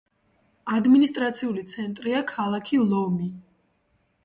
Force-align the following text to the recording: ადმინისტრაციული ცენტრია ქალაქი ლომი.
ადმინისტრაციული 0.77 1.65
ცენტრია 1.75 2.23
ქალაქი 2.33 2.83
ლომი. 2.95 3.31